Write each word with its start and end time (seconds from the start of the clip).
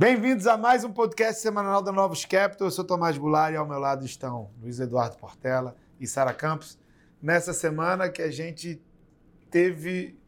Bem-vindos 0.00 0.46
a 0.46 0.56
mais 0.56 0.82
um 0.82 0.90
podcast 0.90 1.42
semanal 1.42 1.82
da 1.82 1.92
Novos 1.92 2.24
Capital. 2.24 2.66
Eu 2.66 2.70
sou 2.70 2.86
Tomás 2.86 3.18
Goulart 3.18 3.52
e 3.52 3.56
ao 3.58 3.68
meu 3.68 3.78
lado 3.78 4.02
estão 4.02 4.48
Luiz 4.58 4.80
Eduardo 4.80 5.18
Portela 5.18 5.76
e 6.00 6.06
Sara 6.06 6.32
Campos. 6.32 6.78
Nessa 7.20 7.52
semana 7.52 8.08
que 8.08 8.22
a 8.22 8.30
gente 8.30 8.80
teve 9.50 10.18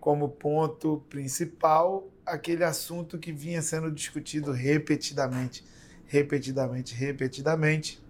como 0.00 0.30
ponto 0.30 1.04
principal 1.10 2.08
aquele 2.24 2.64
assunto 2.64 3.18
que 3.18 3.30
vinha 3.30 3.60
sendo 3.60 3.92
discutido 3.92 4.50
repetidamente, 4.50 5.62
repetidamente, 6.06 6.94
repetidamente 6.94 8.02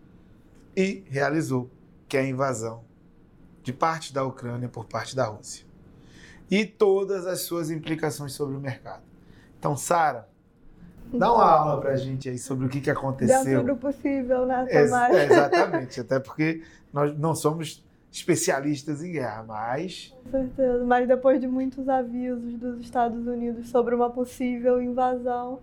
e 0.77 1.03
realizou, 1.09 1.69
que 2.09 2.17
é 2.17 2.21
a 2.21 2.29
invasão 2.29 2.85
de 3.65 3.73
parte 3.73 4.15
da 4.15 4.23
Ucrânia 4.23 4.69
por 4.69 4.85
parte 4.85 5.17
da 5.17 5.25
Rússia. 5.25 5.67
E 6.49 6.65
todas 6.65 7.27
as 7.27 7.41
suas 7.41 7.73
implicações 7.73 8.35
sobre 8.35 8.57
o 8.57 8.61
mercado. 8.61 9.03
Então, 9.59 9.77
Sara, 9.77 10.29
Dá 11.13 11.33
uma 11.33 11.45
aula 11.45 11.81
pra 11.81 11.97
gente 11.97 12.29
aí 12.29 12.39
sobre 12.39 12.67
o 12.67 12.69
que, 12.69 12.81
que 12.81 12.91
aconteceu. 12.91 13.45
Dentro 13.45 13.75
do 13.75 13.77
possível, 13.77 14.47
né, 14.47 14.67
Tomás? 14.67 15.15
É, 15.15 15.25
exatamente, 15.25 16.01
até 16.01 16.21
porque 16.21 16.63
nós 16.93 17.17
não 17.19 17.35
somos 17.35 17.85
especialistas 18.11 19.03
em 19.03 19.13
guerra, 19.13 19.45
mas... 19.47 20.15
Com 20.25 20.31
certeza, 20.31 20.85
mas 20.85 21.07
depois 21.07 21.41
de 21.41 21.47
muitos 21.47 21.89
avisos 21.89 22.55
dos 22.55 22.81
Estados 22.81 23.27
Unidos 23.27 23.69
sobre 23.69 23.95
uma 23.95 24.11
possível 24.11 24.83
invasão, 24.83 25.61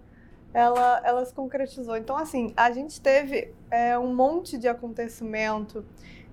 ela, 0.53 1.01
ela 1.03 1.25
se 1.25 1.33
concretizou. 1.33 1.97
Então, 1.97 2.15
assim, 2.15 2.53
a 2.55 2.71
gente 2.71 3.01
teve 3.01 3.53
é, 3.69 3.97
um 3.99 4.15
monte 4.15 4.57
de 4.57 4.67
acontecimento 4.67 5.83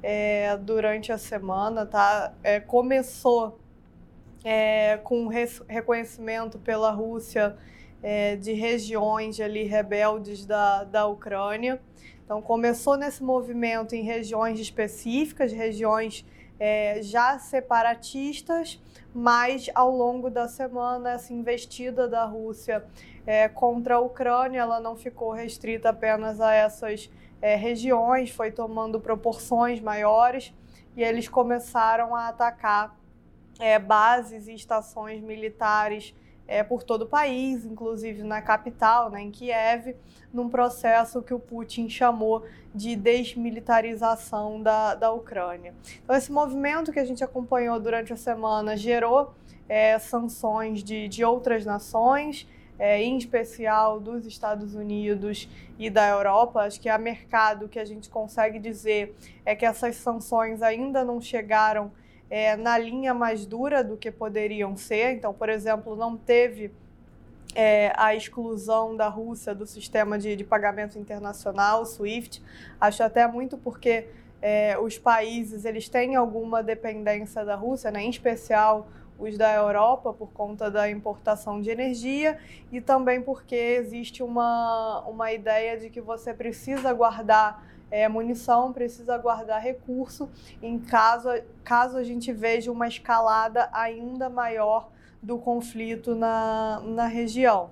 é, 0.02 0.56
durante 0.58 1.10
a 1.10 1.18
semana, 1.18 1.84
tá? 1.86 2.32
É, 2.42 2.60
começou 2.60 3.58
é, 4.44 4.98
com 4.98 5.28
reconhecimento 5.28 6.58
pela 6.58 6.90
Rússia 6.90 7.56
é, 8.02 8.36
de 8.36 8.52
regiões 8.52 9.40
ali 9.40 9.64
rebeldes 9.64 10.44
da, 10.44 10.84
da 10.84 11.06
Ucrânia. 11.06 11.80
Então, 12.24 12.40
começou 12.42 12.96
nesse 12.96 13.22
movimento 13.22 13.94
em 13.94 14.02
regiões 14.02 14.58
específicas, 14.58 15.52
regiões 15.52 16.24
é, 16.58 17.02
já 17.02 17.38
separatistas, 17.38 18.80
mas 19.14 19.68
ao 19.74 19.90
longo 19.90 20.30
da 20.30 20.48
semana, 20.48 21.12
essa 21.12 21.32
investida 21.32 22.08
da 22.08 22.24
Rússia 22.24 22.84
é, 23.26 23.48
contra 23.48 23.96
a 23.96 24.00
Ucrânia 24.00 24.60
ela 24.60 24.80
não 24.80 24.96
ficou 24.96 25.32
restrita 25.32 25.90
apenas 25.90 26.40
a 26.40 26.52
essas 26.52 27.10
é, 27.40 27.56
regiões, 27.56 28.30
foi 28.30 28.50
tomando 28.50 29.00
proporções 29.00 29.80
maiores 29.80 30.54
e 30.96 31.02
eles 31.02 31.28
começaram 31.28 32.14
a 32.14 32.28
atacar 32.28 32.96
é, 33.58 33.78
bases 33.78 34.46
e 34.46 34.54
estações 34.54 35.20
militares 35.20 36.14
é, 36.52 36.62
por 36.62 36.82
todo 36.82 37.02
o 37.02 37.06
país, 37.06 37.64
inclusive 37.64 38.22
na 38.22 38.42
capital, 38.42 39.10
né, 39.10 39.22
em 39.22 39.30
Kiev, 39.30 39.96
num 40.32 40.50
processo 40.50 41.22
que 41.22 41.32
o 41.32 41.38
Putin 41.38 41.88
chamou 41.88 42.44
de 42.74 42.94
desmilitarização 42.94 44.62
da, 44.62 44.94
da 44.94 45.10
Ucrânia. 45.12 45.74
Então, 46.04 46.14
esse 46.14 46.30
movimento 46.30 46.92
que 46.92 46.98
a 46.98 47.04
gente 47.04 47.24
acompanhou 47.24 47.80
durante 47.80 48.12
a 48.12 48.16
semana 48.16 48.76
gerou 48.76 49.32
é, 49.66 49.98
sanções 49.98 50.84
de, 50.84 51.08
de 51.08 51.24
outras 51.24 51.64
nações, 51.64 52.46
é, 52.78 53.02
em 53.02 53.16
especial 53.16 53.98
dos 53.98 54.26
Estados 54.26 54.74
Unidos 54.74 55.48
e 55.78 55.88
da 55.88 56.08
Europa. 56.08 56.60
Acho 56.60 56.80
que 56.80 56.88
a 56.88 56.98
mercado 56.98 57.68
que 57.68 57.78
a 57.78 57.84
gente 57.84 58.10
consegue 58.10 58.58
dizer 58.58 59.14
é 59.46 59.56
que 59.56 59.64
essas 59.64 59.96
sanções 59.96 60.60
ainda 60.60 61.04
não 61.04 61.20
chegaram 61.20 61.90
é, 62.32 62.56
na 62.56 62.78
linha 62.78 63.12
mais 63.12 63.44
dura 63.44 63.84
do 63.84 63.94
que 63.94 64.10
poderiam 64.10 64.74
ser. 64.74 65.12
Então, 65.12 65.34
por 65.34 65.50
exemplo, 65.50 65.94
não 65.94 66.16
teve 66.16 66.72
é, 67.54 67.92
a 67.94 68.14
exclusão 68.14 68.96
da 68.96 69.06
Rússia 69.06 69.54
do 69.54 69.66
sistema 69.66 70.18
de, 70.18 70.34
de 70.34 70.42
pagamento 70.42 70.98
internacional, 70.98 71.84
SWIFT. 71.84 72.42
Acho 72.80 73.02
até 73.02 73.26
muito 73.26 73.58
porque 73.58 74.08
é, 74.40 74.78
os 74.78 74.96
países 74.96 75.66
eles 75.66 75.90
têm 75.90 76.16
alguma 76.16 76.62
dependência 76.62 77.44
da 77.44 77.54
Rússia, 77.54 77.90
né? 77.90 78.00
em 78.02 78.08
especial 78.08 78.88
os 79.18 79.36
da 79.36 79.54
Europa, 79.54 80.14
por 80.14 80.32
conta 80.32 80.70
da 80.70 80.88
importação 80.88 81.60
de 81.60 81.68
energia, 81.68 82.38
e 82.72 82.80
também 82.80 83.20
porque 83.20 83.54
existe 83.54 84.22
uma, 84.22 85.00
uma 85.06 85.30
ideia 85.30 85.78
de 85.78 85.90
que 85.90 86.00
você 86.00 86.32
precisa 86.32 86.94
guardar 86.94 87.71
é, 87.92 88.08
munição, 88.08 88.72
precisa 88.72 89.18
guardar 89.18 89.60
recurso 89.60 90.30
em 90.62 90.78
caso, 90.78 91.28
caso 91.62 91.98
a 91.98 92.02
gente 92.02 92.32
veja 92.32 92.72
uma 92.72 92.88
escalada 92.88 93.68
ainda 93.70 94.30
maior 94.30 94.88
do 95.22 95.36
conflito 95.36 96.14
na, 96.14 96.80
na 96.80 97.06
região. 97.06 97.68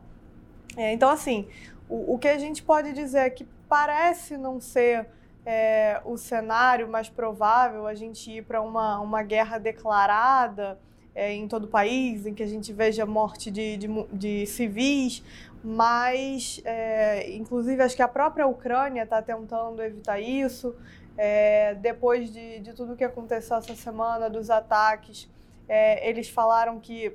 É, 0.76 0.92
então, 0.92 1.08
assim, 1.08 1.48
o, 1.88 2.14
o 2.14 2.18
que 2.18 2.28
a 2.28 2.36
gente 2.36 2.62
pode 2.62 2.92
dizer 2.92 3.20
é 3.20 3.30
que 3.30 3.48
parece 3.66 4.36
não 4.36 4.60
ser 4.60 5.08
é, 5.46 6.02
o 6.04 6.18
cenário 6.18 6.86
mais 6.86 7.08
provável 7.08 7.86
a 7.86 7.94
gente 7.94 8.30
ir 8.30 8.44
para 8.44 8.60
uma, 8.60 9.00
uma 9.00 9.22
guerra 9.22 9.56
declarada 9.56 10.78
é, 11.14 11.32
em 11.32 11.48
todo 11.48 11.64
o 11.64 11.68
país, 11.68 12.26
em 12.26 12.34
que 12.34 12.42
a 12.42 12.46
gente 12.46 12.72
veja 12.72 13.04
morte 13.04 13.50
de, 13.50 13.76
de, 13.76 13.88
de 14.12 14.46
civis, 14.46 15.22
mas, 15.62 16.60
é, 16.64 17.30
inclusive, 17.32 17.82
acho 17.82 17.94
que 17.94 18.02
a 18.02 18.08
própria 18.08 18.46
Ucrânia 18.46 19.02
está 19.02 19.20
tentando 19.20 19.82
evitar 19.82 20.18
isso. 20.18 20.74
É, 21.18 21.74
depois 21.74 22.32
de, 22.32 22.60
de 22.60 22.72
tudo 22.72 22.96
que 22.96 23.04
aconteceu 23.04 23.56
essa 23.56 23.74
semana, 23.76 24.30
dos 24.30 24.48
ataques, 24.48 25.28
é, 25.68 26.08
eles 26.08 26.30
falaram 26.30 26.80
que 26.80 27.12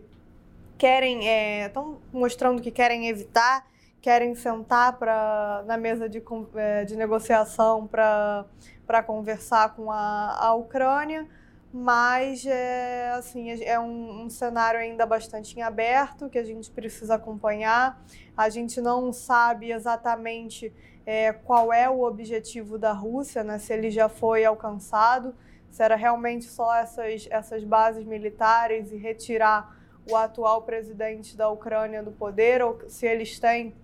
querem, 0.78 1.22
estão 1.66 1.94
é, 2.14 2.18
mostrando 2.18 2.62
que 2.62 2.70
querem 2.70 3.08
evitar, 3.08 3.66
querem 4.00 4.36
sentar 4.36 4.94
pra, 5.00 5.64
na 5.66 5.78
mesa 5.78 6.08
de, 6.08 6.22
é, 6.54 6.86
de 6.86 6.96
negociação 6.96 7.88
para 7.88 9.04
conversar 9.08 9.76
com 9.76 9.92
a, 9.92 10.38
a 10.40 10.54
Ucrânia 10.54 11.28
mas 11.74 12.46
é, 12.46 13.10
assim, 13.12 13.50
é 13.64 13.80
um, 13.80 14.24
um, 14.24 14.30
cenário 14.30 14.80
ainda 14.80 15.06
bastante 15.06 15.58
em 15.58 15.62
aberto 15.62 16.30
que 16.30 16.38
a 16.38 16.44
gente 16.44 16.72
precisa 16.72 17.16
acompanhar. 17.16 18.02
A 18.36 18.50
gente 18.50 18.80
não 18.80 19.12
sabe 19.12 19.72
exatamente 19.72 20.72
é, 21.06 21.34
qual 21.34 21.72
é 21.74 21.90
o 21.90 22.02
objetivo 22.02 22.78
da 22.78 22.94
Rússia, 22.94 23.44
né, 23.44 23.60
se 23.60 23.74
ele 23.74 23.92
já 23.92 24.08
foi 24.08 24.46
alcançado, 24.46 25.36
se 25.70 25.84
era 25.84 25.96
realmente 25.96 26.46
só 26.46 26.74
essas, 26.76 27.28
essas 27.30 27.64
bases 27.64 28.06
militares 28.06 28.92
e 28.92 28.96
retirar 28.96 29.78
o 30.10 30.16
atual 30.16 30.62
presidente 30.62 31.36
da 31.36 31.50
Ucrânia 31.50 32.02
do 32.02 32.12
poder, 32.12 32.62
ou 32.62 32.80
se 32.88 33.06
eles 33.06 33.40
têm 33.40 33.76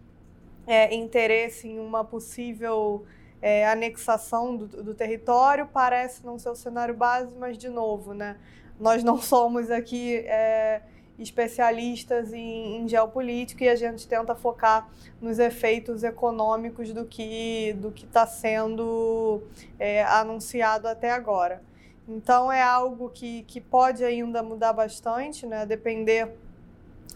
é, 0.65 0.93
interesse 0.95 1.67
em 1.67 1.79
uma 1.79 2.03
possível 2.03 3.05
é, 3.41 3.67
anexação 3.67 4.55
do, 4.55 4.67
do, 4.67 4.93
território 4.93 5.67
parece 5.71 6.25
não 6.25 6.37
ser 6.37 6.49
o 6.49 6.55
cenário 6.55 6.93
base, 6.93 7.33
mas 7.37 7.57
de 7.57 7.69
novo, 7.69 8.13
né? 8.13 8.37
Nós 8.79 9.03
não 9.03 9.17
somos 9.21 9.71
aqui 9.71 10.17
é, 10.25 10.81
especialistas 11.17 12.33
em, 12.33 12.81
em, 12.81 12.87
geopolítica 12.87 13.63
e 13.63 13.69
a 13.69 13.75
gente 13.75 14.07
tenta 14.07 14.35
focar 14.35 14.89
nos 15.19 15.39
efeitos 15.39 16.03
econômicos 16.03 16.93
do 16.93 17.05
que 17.05 17.73
do 17.73 17.91
que 17.91 18.05
está 18.05 18.27
sendo 18.27 19.41
é, 19.79 20.03
anunciado 20.03 20.87
até 20.87 21.11
agora. 21.11 21.61
Então 22.07 22.51
é 22.51 22.61
algo 22.61 23.09
que, 23.09 23.43
que 23.43 23.61
pode 23.61 24.03
ainda 24.03 24.43
mudar 24.43 24.73
bastante, 24.73 25.47
né? 25.47 25.65
Depender 25.65 26.29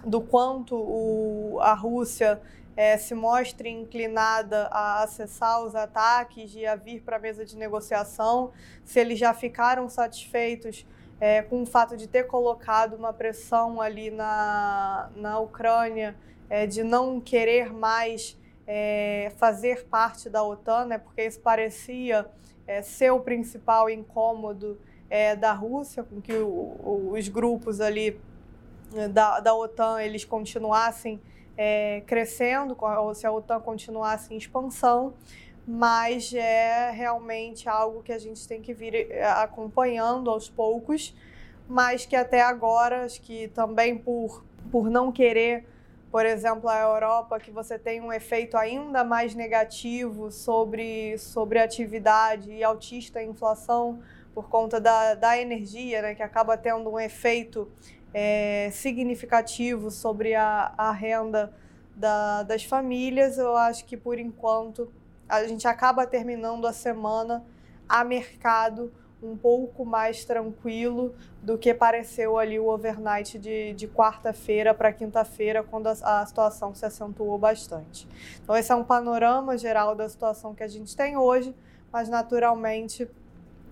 do 0.05 0.21
quanto 0.21 0.75
o, 0.75 1.59
a 1.61 1.73
Rússia 1.73 2.39
é, 2.75 2.97
se 2.97 3.13
mostre 3.13 3.69
inclinada 3.69 4.67
a 4.67 5.03
acessar 5.03 5.63
os 5.63 5.75
ataques 5.75 6.53
e 6.55 6.65
a 6.65 6.75
vir 6.75 7.01
para 7.01 7.15
a 7.15 7.19
mesa 7.19 7.45
de 7.45 7.55
negociação, 7.55 8.51
se 8.83 8.99
eles 8.99 9.17
já 9.17 9.33
ficaram 9.33 9.87
satisfeitos 9.87 10.85
é, 11.19 11.41
com 11.41 11.63
o 11.63 11.65
fato 11.65 11.95
de 11.95 12.07
ter 12.07 12.25
colocado 12.25 12.95
uma 12.95 13.13
pressão 13.13 13.79
ali 13.79 14.11
na, 14.11 15.09
na 15.15 15.39
Ucrânia, 15.39 16.15
é, 16.49 16.67
de 16.67 16.83
não 16.83 17.21
querer 17.21 17.71
mais 17.71 18.37
é, 18.67 19.31
fazer 19.37 19.85
parte 19.85 20.29
da 20.29 20.43
OTAN, 20.43 20.85
né, 20.85 20.97
porque 20.97 21.23
isso 21.23 21.39
parecia 21.39 22.25
é, 22.67 22.81
ser 22.81 23.11
o 23.11 23.21
principal 23.21 23.89
incômodo 23.89 24.77
é, 25.09 25.35
da 25.35 25.53
Rússia, 25.53 26.03
com 26.03 26.19
que 26.19 26.33
o, 26.33 27.11
os 27.13 27.27
grupos 27.29 27.79
ali 27.79 28.19
da, 29.11 29.39
da 29.39 29.53
OTAN 29.53 30.01
eles 30.01 30.25
continuassem 30.25 31.21
é, 31.57 32.01
crescendo, 32.05 32.75
ou 32.79 33.13
se 33.13 33.25
a 33.25 33.31
OTAN 33.31 33.59
continuasse 33.59 34.33
em 34.33 34.37
expansão, 34.37 35.13
mas 35.67 36.33
é 36.33 36.91
realmente 36.91 37.67
algo 37.67 38.03
que 38.03 38.11
a 38.11 38.19
gente 38.19 38.47
tem 38.47 38.61
que 38.61 38.73
vir 38.73 39.11
é, 39.11 39.23
acompanhando 39.23 40.29
aos 40.29 40.49
poucos, 40.49 41.15
mas 41.67 42.05
que 42.05 42.15
até 42.15 42.41
agora, 42.41 43.05
acho 43.05 43.21
que 43.21 43.47
também 43.49 43.97
por, 43.97 44.43
por 44.71 44.89
não 44.89 45.11
querer, 45.11 45.65
por 46.11 46.25
exemplo, 46.25 46.69
a 46.69 46.79
Europa, 46.79 47.39
que 47.39 47.49
você 47.49 47.79
tem 47.79 47.99
um 47.99 48.13
efeito 48.13 48.55
ainda 48.55 49.03
mais 49.03 49.33
negativo 49.33 50.31
sobre, 50.31 51.17
sobre 51.17 51.59
atividade 51.59 52.51
e 52.51 52.63
altista 52.63 53.21
inflação 53.21 53.99
por 54.33 54.49
conta 54.49 54.79
da, 54.79 55.15
da 55.15 55.37
energia, 55.37 56.01
né, 56.01 56.13
que 56.13 56.21
acaba 56.21 56.57
tendo 56.57 56.89
um 56.89 56.99
efeito 56.99 57.71
é, 58.17 58.69
significativo 58.71 59.91
sobre 59.91 60.35
a, 60.35 60.73
a 60.77 60.89
renda 60.93 61.51
da, 61.93 62.43
das 62.43 62.63
famílias. 62.63 63.37
Eu 63.37 63.57
acho 63.57 63.83
que 63.83 63.97
por 63.97 64.17
enquanto 64.17 64.89
a 65.27 65.45
gente 65.45 65.67
acaba 65.67 66.07
terminando 66.07 66.65
a 66.65 66.71
semana 66.71 67.43
a 67.89 68.05
mercado 68.05 68.93
um 69.21 69.35
pouco 69.35 69.83
mais 69.83 70.23
tranquilo 70.23 71.13
do 71.41 71.57
que 71.57 71.73
pareceu 71.73 72.37
ali 72.37 72.57
o 72.57 72.69
overnight 72.69 73.37
de, 73.37 73.73
de 73.73 73.85
quarta-feira 73.85 74.73
para 74.73 74.93
quinta-feira, 74.93 75.61
quando 75.61 75.87
a, 75.87 76.21
a, 76.21 76.25
situação 76.25 76.73
se 76.73 76.85
acentuou 76.85 77.37
bastante. 77.37 78.07
Então, 78.41 78.55
esse 78.55 78.71
é 78.71 78.75
um 78.75 78.83
panorama 78.83 79.57
geral 79.57 79.93
da 79.93 80.07
situação 80.07 80.55
que 80.55 80.63
a 80.63 80.67
gente 80.69 80.95
tem 80.95 81.17
hoje, 81.17 81.53
mas 81.91 82.07
naturalmente 82.07 83.09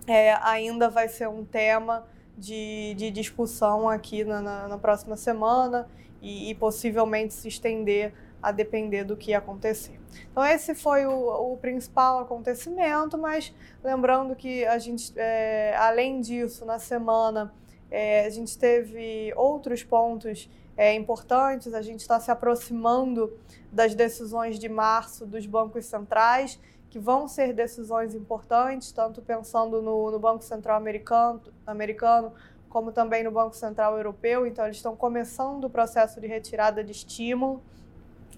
é, 0.06 0.34
ainda 0.42 0.90
vai 0.90 1.08
ser 1.08 1.28
um 1.28 1.44
tema 1.44 2.04
de, 2.36 2.94
de 2.96 3.10
discussão 3.10 3.88
aqui 3.88 4.24
na, 4.24 4.40
na, 4.40 4.68
na 4.68 4.78
próxima 4.78 5.16
semana 5.16 5.88
e, 6.20 6.50
e 6.50 6.54
possivelmente 6.54 7.34
se 7.34 7.48
estender 7.48 8.12
a 8.42 8.52
depender 8.52 9.04
do 9.04 9.16
que 9.16 9.32
acontecer. 9.32 9.98
Então 10.30 10.44
esse 10.44 10.74
foi 10.74 11.06
o, 11.06 11.52
o 11.52 11.56
principal 11.56 12.20
acontecimento, 12.20 13.16
mas 13.16 13.54
lembrando 13.82 14.36
que 14.36 14.64
a 14.66 14.78
gente, 14.78 15.12
é, 15.16 15.74
além 15.76 16.20
disso, 16.20 16.64
na 16.64 16.78
semana 16.78 17.52
é, 17.90 18.26
a 18.26 18.30
gente 18.30 18.58
teve 18.58 19.32
outros 19.36 19.82
pontos 19.82 20.50
é, 20.76 20.94
importantes. 20.94 21.72
A 21.72 21.82
gente 21.82 22.00
está 22.00 22.18
se 22.20 22.30
aproximando 22.30 23.32
das 23.72 23.94
decisões 23.94 24.58
de 24.58 24.68
março 24.68 25.24
dos 25.26 25.46
bancos 25.46 25.86
centrais, 25.86 26.60
que 26.94 26.98
vão 27.00 27.26
ser 27.26 27.52
decisões 27.52 28.14
importantes, 28.14 28.92
tanto 28.92 29.20
pensando 29.20 29.82
no, 29.82 30.12
no 30.12 30.18
Banco 30.20 30.44
Central 30.44 30.76
americano, 30.76 31.42
americano 31.66 32.32
como 32.68 32.92
também 32.92 33.24
no 33.24 33.32
Banco 33.32 33.56
Central 33.56 33.96
Europeu. 33.96 34.46
Então, 34.46 34.64
eles 34.64 34.76
estão 34.76 34.94
começando 34.94 35.64
o 35.64 35.70
processo 35.70 36.20
de 36.20 36.28
retirada 36.28 36.84
de 36.84 36.92
estímulo. 36.92 37.60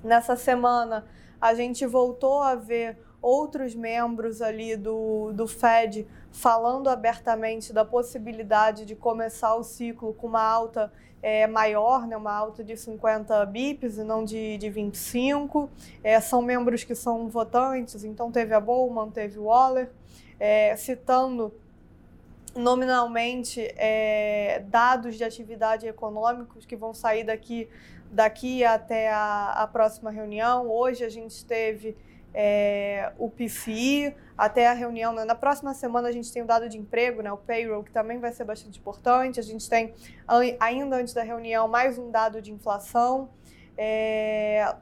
Nessa 0.03 0.37
semana, 0.37 1.05
a 1.39 1.53
gente 1.53 1.85
voltou 1.85 2.41
a 2.41 2.55
ver 2.55 2.97
outros 3.21 3.75
membros 3.75 4.41
ali 4.43 4.77
do, 4.77 5.33
do 5.33 5.47
Fed 5.47 6.07
falando 6.31 6.89
abertamente 6.89 7.73
da 7.73 7.85
possibilidade 7.85 8.85
de 8.85 8.95
começar 8.95 9.55
o 9.55 9.63
ciclo 9.63 10.13
com 10.15 10.27
uma 10.27 10.43
alta 10.43 10.93
é, 11.23 11.47
maior, 11.47 12.07
né, 12.07 12.17
uma 12.17 12.33
alta 12.33 12.63
de 12.63 12.77
50 12.77 13.45
bips 13.47 13.99
e 13.99 14.05
não 14.05 14.25
de, 14.25 14.59
de 14.59 14.71
25. 14.71 15.71
É, 16.05 16.21
são 16.21 16.43
membros 16.43 16.85
que 16.85 16.95
são 16.95 17.29
votantes, 17.29 18.05
então 18.05 18.31
teve 18.31 18.55
a 18.55 18.61
Bowman, 18.61 19.11
teve 19.11 19.39
o 19.39 19.45
Waller, 19.45 19.91
é, 20.39 20.77
citando 20.77 21.53
nominalmente 22.55 23.61
é, 23.77 24.63
dados 24.69 25.17
de 25.17 25.25
atividade 25.25 25.87
econômicos 25.87 26.65
que 26.65 26.77
vão 26.77 26.95
sair 26.95 27.25
daqui 27.25 27.69
daqui 28.11 28.65
até 28.65 29.11
a, 29.11 29.53
a 29.57 29.67
próxima 29.67 30.11
reunião. 30.11 30.71
Hoje 30.71 31.05
a 31.05 31.09
gente 31.09 31.45
teve 31.45 31.97
é, 32.39 33.13
o 33.19 33.31
PCI, 33.31 34.15
até 34.37 34.69
a 34.69 34.75
reunião. 34.75 35.15
Né? 35.15 35.25
Na 35.25 35.35
próxima 35.35 35.73
semana 35.73 36.09
a 36.09 36.13
gente 36.13 36.31
tem 36.31 36.43
o 36.43 36.47
dado 36.47 36.69
de 36.69 36.77
emprego, 36.77 37.23
né? 37.23 37.33
o 37.33 37.39
payroll, 37.39 37.83
que 37.83 37.91
também 37.91 38.19
vai 38.19 38.31
ser 38.31 38.45
bastante 38.45 38.79
importante. 38.79 39.41
A 39.41 39.43
gente 39.43 39.67
tem, 39.71 39.95
ainda 40.61 40.97
antes 40.97 41.15
da 41.15 41.23
reunião, 41.23 41.67
mais 41.67 41.99
um 41.99 42.11
dado 42.11 42.43
de 42.43 42.53
inflação. 42.53 43.31
É, 43.79 44.75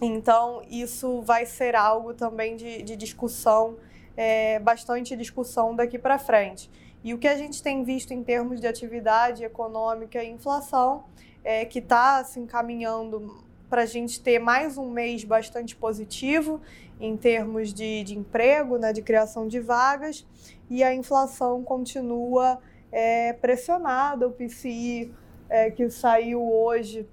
então, 0.00 0.62
isso 0.70 1.22
vai 1.22 1.44
ser 1.44 1.74
algo 1.74 2.14
também 2.14 2.54
de, 2.54 2.82
de 2.82 2.94
discussão, 2.94 3.76
é, 4.16 4.60
bastante 4.60 5.16
discussão 5.16 5.74
daqui 5.74 5.98
para 5.98 6.20
frente. 6.20 6.70
E 7.02 7.12
o 7.12 7.18
que 7.18 7.26
a 7.26 7.36
gente 7.36 7.60
tem 7.60 7.82
visto 7.82 8.12
em 8.12 8.22
termos 8.22 8.60
de 8.60 8.66
atividade 8.68 9.42
econômica 9.42 10.22
e 10.22 10.30
inflação 10.30 11.04
é, 11.42 11.64
que 11.64 11.80
está 11.80 12.22
se 12.22 12.38
encaminhando 12.38 13.44
para 13.68 13.82
a 13.82 13.86
gente 13.86 14.20
ter 14.20 14.38
mais 14.38 14.78
um 14.78 14.90
mês 14.90 15.24
bastante 15.24 15.74
positivo 15.74 16.60
em 17.00 17.16
termos 17.16 17.74
de, 17.74 18.04
de 18.04 18.16
emprego, 18.16 18.78
né, 18.78 18.92
de 18.92 19.02
criação 19.02 19.46
de 19.46 19.60
vagas, 19.60 20.26
e 20.70 20.82
a 20.82 20.94
inflação 20.94 21.62
continua 21.62 22.58
é, 22.90 23.32
pressionada. 23.34 24.26
O 24.26 24.32
PCI 24.32 25.12
é, 25.48 25.70
que 25.70 25.88
saiu 25.90 26.42
hoje 26.42 27.06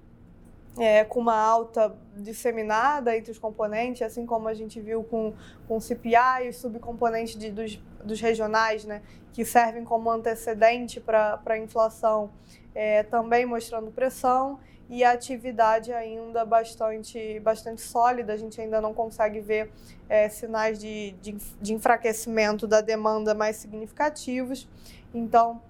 é, 0.78 1.04
com 1.04 1.20
uma 1.20 1.36
alta 1.36 1.94
disseminada 2.16 3.16
entre 3.16 3.30
os 3.30 3.38
componentes, 3.38 4.02
assim 4.02 4.24
como 4.24 4.48
a 4.48 4.54
gente 4.54 4.80
viu 4.80 5.04
com, 5.04 5.34
com 5.68 5.76
o 5.76 5.80
CPI, 5.80 6.48
os 6.48 6.56
subcomponentes 6.56 7.36
de, 7.36 7.50
dos, 7.50 7.80
dos 8.04 8.20
regionais, 8.20 8.84
né, 8.84 9.02
que 9.32 9.44
servem 9.44 9.84
como 9.84 10.10
antecedente 10.10 11.00
para 11.00 11.40
a 11.44 11.58
inflação, 11.58 12.30
é, 12.74 13.02
também 13.02 13.44
mostrando 13.44 13.90
pressão 13.90 14.58
e 14.88 15.02
a 15.02 15.12
atividade 15.12 15.92
ainda 15.92 16.44
bastante, 16.44 17.40
bastante 17.40 17.80
sólida. 17.80 18.32
A 18.32 18.36
gente 18.36 18.60
ainda 18.60 18.80
não 18.80 18.92
consegue 18.92 19.40
ver 19.40 19.70
é, 20.08 20.28
sinais 20.28 20.78
de, 20.78 21.12
de, 21.22 21.36
de, 21.60 21.74
enfraquecimento 21.74 22.66
da 22.66 22.80
demanda 22.80 23.34
mais 23.34 23.56
significativos. 23.56 24.68
Então, 25.12 25.62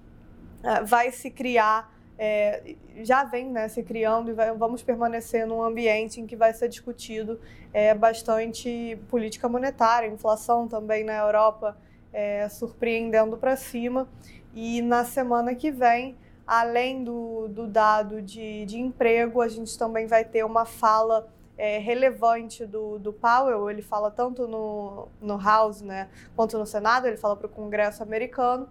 é, 0.62 0.82
vai 0.82 1.12
se 1.12 1.30
criar, 1.30 1.92
é, 2.18 2.74
já 3.02 3.24
vem 3.24 3.50
né, 3.50 3.68
se 3.68 3.82
criando 3.82 4.30
e 4.30 4.34
vai, 4.34 4.52
vamos 4.52 4.82
permanecer 4.82 5.46
num 5.46 5.62
ambiente 5.62 6.20
em 6.20 6.26
que 6.26 6.36
vai 6.36 6.52
ser 6.52 6.68
discutido 6.68 7.40
é, 7.72 7.94
bastante 7.94 8.98
política 9.08 9.48
monetária, 9.48 10.08
inflação 10.08 10.66
também 10.66 11.04
na 11.04 11.16
Europa 11.16 11.76
é, 12.12 12.48
surpreendendo 12.48 13.36
para 13.36 13.56
cima. 13.56 14.08
E 14.54 14.80
na 14.80 15.04
semana 15.04 15.54
que 15.54 15.70
vem 15.72 16.16
além 16.46 17.02
do, 17.02 17.48
do 17.48 17.66
dado 17.66 18.20
de, 18.20 18.66
de 18.66 18.78
emprego, 18.78 19.40
a 19.40 19.48
gente 19.48 19.76
também 19.78 20.06
vai 20.06 20.24
ter 20.24 20.44
uma 20.44 20.64
fala 20.64 21.28
é, 21.56 21.78
relevante 21.78 22.66
do, 22.66 22.98
do 22.98 23.12
Powell. 23.12 23.70
Ele 23.70 23.82
fala 23.82 24.10
tanto 24.10 24.46
no, 24.46 25.08
no 25.20 25.36
House 25.38 25.80
né, 25.80 26.08
quanto 26.36 26.58
no 26.58 26.66
Senado, 26.66 27.06
ele 27.06 27.16
fala 27.16 27.36
para 27.36 27.46
o 27.46 27.50
Congresso 27.50 28.02
americano. 28.02 28.68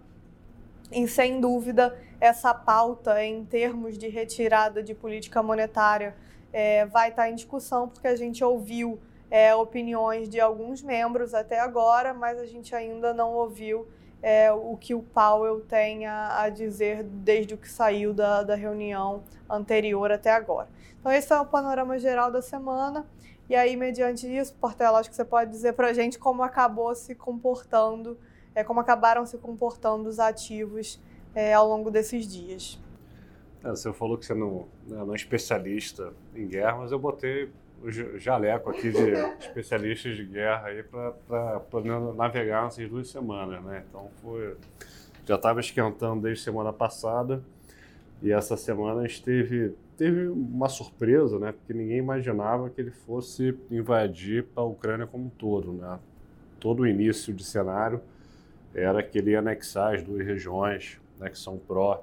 E 0.92 1.08
sem 1.08 1.40
dúvida, 1.40 1.98
essa 2.20 2.54
pauta 2.54 3.22
em 3.24 3.44
termos 3.44 3.98
de 3.98 4.08
retirada 4.08 4.82
de 4.82 4.94
política 4.94 5.42
monetária 5.42 6.14
é, 6.52 6.86
vai 6.86 7.08
estar 7.08 7.28
em 7.28 7.34
discussão, 7.34 7.88
porque 7.88 8.06
a 8.06 8.14
gente 8.14 8.44
ouviu 8.44 9.00
é, 9.30 9.54
opiniões 9.54 10.28
de 10.28 10.40
alguns 10.40 10.82
membros 10.82 11.34
até 11.34 11.58
agora, 11.58 12.14
mas 12.14 12.38
a 12.38 12.46
gente 12.46 12.74
ainda 12.74 13.12
não 13.12 13.32
ouviu 13.32 13.88
é, 14.26 14.50
o 14.50 14.74
que 14.78 14.94
o 14.94 15.02
Powell 15.02 15.60
tem 15.60 16.06
a, 16.06 16.40
a, 16.40 16.48
dizer 16.48 17.02
desde 17.02 17.52
o 17.52 17.58
que 17.58 17.68
saiu 17.68 18.14
da, 18.14 18.42
da 18.42 18.54
reunião 18.54 19.22
anterior 19.48 20.10
até 20.10 20.30
agora. 20.30 20.66
Então, 20.98 21.12
esse 21.12 21.30
é 21.30 21.38
o 21.38 21.44
panorama 21.44 21.98
geral 21.98 22.32
da 22.32 22.40
semana. 22.40 23.04
E 23.50 23.54
aí, 23.54 23.76
mediante 23.76 24.26
isso, 24.26 24.54
Portela, 24.54 24.98
acho 24.98 25.10
que 25.10 25.14
você 25.14 25.26
pode 25.26 25.50
dizer 25.50 25.74
para 25.74 25.88
a 25.88 25.92
gente 25.92 26.18
como 26.18 26.42
acabou 26.42 26.94
se 26.94 27.14
comportando, 27.14 28.16
é, 28.54 28.64
como 28.64 28.80
acabaram 28.80 29.26
se 29.26 29.36
comportando 29.36 30.08
os 30.08 30.18
ativos 30.18 30.98
é, 31.34 31.52
ao 31.52 31.68
longo 31.68 31.90
desses 31.90 32.26
dias. 32.26 32.80
É, 33.62 33.68
você 33.68 33.92
falou 33.92 34.16
que 34.16 34.24
você 34.24 34.32
não, 34.32 34.66
não 34.86 35.12
é 35.12 35.16
especialista 35.16 36.14
em 36.34 36.48
guerra, 36.48 36.78
mas 36.78 36.92
eu 36.92 36.98
botei 36.98 37.52
o 37.82 38.18
jaleco 38.18 38.70
aqui 38.70 38.90
de 38.90 39.12
especialistas 39.40 40.16
de 40.16 40.24
guerra 40.24 40.68
aí 40.68 40.82
para 40.82 41.60
navegar 42.16 42.64
nessas 42.64 42.88
duas 42.88 43.08
semanas, 43.08 43.62
né? 43.62 43.84
Então 43.88 44.08
foi 44.22 44.56
já 45.26 45.36
estava 45.36 45.60
esquentando 45.60 46.22
desde 46.22 46.44
semana 46.44 46.72
passada 46.72 47.42
e 48.22 48.30
essa 48.30 48.56
semana 48.56 49.00
a 49.00 49.06
gente 49.06 49.22
teve, 49.22 49.74
teve 49.96 50.28
uma 50.28 50.68
surpresa, 50.68 51.38
né? 51.38 51.52
Porque 51.52 51.72
ninguém 51.72 51.98
imaginava 51.98 52.68
que 52.70 52.80
ele 52.80 52.90
fosse 52.90 53.56
invadir 53.70 54.46
a 54.54 54.62
Ucrânia 54.62 55.06
como 55.06 55.26
um 55.26 55.30
todo, 55.30 55.72
né? 55.72 55.98
Todo 56.60 56.80
o 56.80 56.86
início 56.86 57.32
de 57.32 57.44
cenário 57.44 58.00
era 58.74 59.02
que 59.02 59.18
ele 59.18 59.30
ia 59.30 59.38
anexar 59.38 59.94
as 59.94 60.02
duas 60.02 60.24
regiões, 60.26 61.00
né? 61.18 61.30
Que 61.30 61.38
são 61.38 61.58
pró 61.58 62.02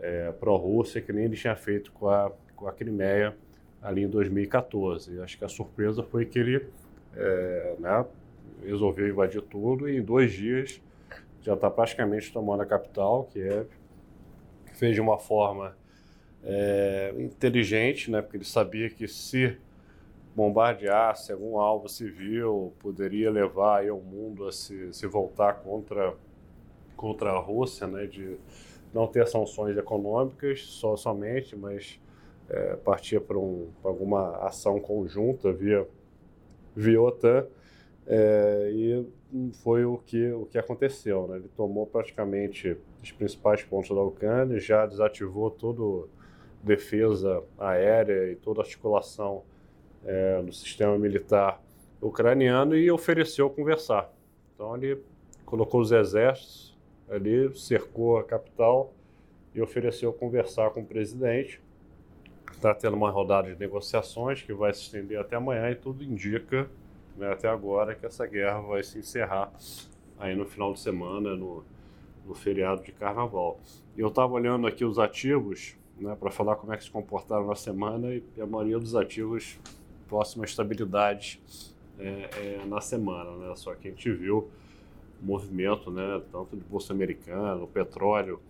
é, 0.00 0.32
pró 0.32 0.56
Rússia, 0.56 1.00
que 1.00 1.12
nem 1.12 1.24
ele 1.24 1.36
tinha 1.36 1.56
feito 1.56 1.92
com 1.92 2.08
a 2.08 2.30
com 2.54 2.68
a 2.68 2.72
Crimeia 2.72 3.36
ali 3.84 4.02
em 4.02 4.08
2014. 4.08 5.20
Acho 5.20 5.38
que 5.38 5.44
a 5.44 5.48
surpresa 5.48 6.02
foi 6.02 6.24
que 6.24 6.38
ele 6.38 6.66
é, 7.14 7.76
né, 7.78 8.04
resolveu 8.64 9.06
invadir 9.08 9.42
tudo 9.42 9.88
e 9.88 9.98
em 9.98 10.02
dois 10.02 10.32
dias 10.32 10.80
já 11.42 11.52
está 11.52 11.70
praticamente 11.70 12.32
tomando 12.32 12.62
a 12.62 12.66
capital, 12.66 13.28
que 13.30 13.40
é 13.40 13.66
fez 14.72 14.94
de 14.94 15.00
uma 15.00 15.18
forma 15.18 15.76
é, 16.42 17.14
inteligente, 17.18 18.10
né, 18.10 18.22
porque 18.22 18.38
ele 18.38 18.44
sabia 18.44 18.90
que 18.90 19.06
se 19.06 19.56
bombardeasse 20.34 21.30
algum 21.30 21.58
alvo 21.60 21.88
civil 21.88 22.72
poderia 22.80 23.30
levar 23.30 23.80
aí 23.80 23.90
o 23.90 24.00
mundo 24.00 24.48
a 24.48 24.52
se, 24.52 24.92
se 24.92 25.06
voltar 25.06 25.54
contra 25.62 26.14
contra 26.96 27.30
a 27.30 27.38
Rússia, 27.38 27.86
né, 27.86 28.06
de 28.06 28.36
não 28.92 29.06
ter 29.06 29.26
sanções 29.26 29.76
econômicas 29.76 30.62
só 30.62 30.96
somente, 30.96 31.54
mas 31.54 32.00
é, 32.48 32.76
para 33.20 33.38
um, 33.38 33.68
alguma 33.82 34.36
ação 34.46 34.78
conjunta 34.80 35.52
via, 35.52 35.86
via 36.74 37.00
OTAN, 37.00 37.46
é, 38.06 38.70
e 38.72 39.06
foi 39.62 39.84
o 39.84 39.98
que, 39.98 40.30
o 40.32 40.46
que 40.46 40.58
aconteceu. 40.58 41.26
Né? 41.28 41.36
Ele 41.36 41.50
tomou 41.56 41.86
praticamente 41.86 42.76
os 43.02 43.12
principais 43.12 43.62
pontos 43.62 43.88
da 43.88 44.02
Ucrânia, 44.02 44.58
já 44.58 44.86
desativou 44.86 45.50
toda 45.50 46.08
defesa 46.62 47.42
aérea 47.58 48.32
e 48.32 48.36
toda 48.36 48.62
articulação 48.62 49.42
é, 50.04 50.42
do 50.42 50.52
sistema 50.52 50.98
militar 50.98 51.62
ucraniano 52.00 52.76
e 52.76 52.90
ofereceu 52.90 53.48
conversar. 53.50 54.12
Então 54.54 54.76
ele 54.76 54.98
colocou 55.44 55.80
os 55.80 55.92
exércitos 55.92 56.76
ali, 57.08 57.54
cercou 57.56 58.18
a 58.18 58.24
capital 58.24 58.92
e 59.54 59.60
ofereceu 59.60 60.12
conversar 60.12 60.70
com 60.70 60.80
o 60.80 60.86
presidente. 60.86 61.60
Está 62.64 62.74
tendo 62.74 62.96
uma 62.96 63.10
rodada 63.10 63.52
de 63.52 63.60
negociações 63.60 64.40
que 64.40 64.54
vai 64.54 64.72
se 64.72 64.80
estender 64.80 65.20
até 65.20 65.36
amanhã 65.36 65.70
e 65.70 65.74
tudo 65.74 66.02
indica, 66.02 66.66
né, 67.14 67.30
até 67.30 67.46
agora, 67.46 67.94
que 67.94 68.06
essa 68.06 68.26
guerra 68.26 68.58
vai 68.62 68.82
se 68.82 68.98
encerrar 69.00 69.52
aí 70.18 70.34
no 70.34 70.46
final 70.46 70.72
de 70.72 70.80
semana, 70.80 71.36
no, 71.36 71.62
no 72.24 72.34
feriado 72.34 72.82
de 72.82 72.90
carnaval. 72.90 73.60
Eu 73.94 74.08
estava 74.08 74.32
olhando 74.32 74.66
aqui 74.66 74.82
os 74.82 74.98
ativos 74.98 75.76
né, 76.00 76.16
para 76.18 76.30
falar 76.30 76.56
como 76.56 76.72
é 76.72 76.78
que 76.78 76.84
se 76.84 76.90
comportaram 76.90 77.46
na 77.46 77.54
semana 77.54 78.14
e 78.14 78.24
a 78.40 78.46
maioria 78.46 78.78
dos 78.78 78.96
ativos 78.96 79.60
próxima 80.08 80.44
à 80.44 80.46
estabilidade 80.46 81.42
é, 81.98 82.30
é, 82.62 82.66
na 82.66 82.80
semana. 82.80 83.30
Né? 83.36 83.54
Só 83.56 83.74
que 83.74 83.88
a 83.88 83.90
gente 83.90 84.10
viu 84.10 84.48
movimento 85.20 85.90
né, 85.90 86.22
tanto 86.32 86.56
de 86.56 86.64
bolsa 86.64 86.94
americana, 86.94 87.62
o 87.62 87.68
petróleo, 87.68 88.40